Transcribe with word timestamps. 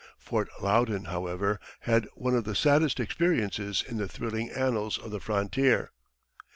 Fort 0.17 0.49
Loudon, 0.59 1.03
however, 1.05 1.59
had 1.81 2.07
one 2.15 2.33
of 2.33 2.43
the 2.43 2.55
saddest 2.55 2.99
experiences 2.99 3.83
in 3.87 3.97
the 3.97 4.07
thrilling 4.07 4.49
annals 4.49 4.97
of 4.97 5.11
the 5.11 5.19
frontier. 5.19 5.91